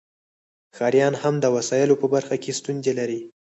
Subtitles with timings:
[0.73, 3.19] ښکاریان هم د وسایلو په برخه کې ستونزې لري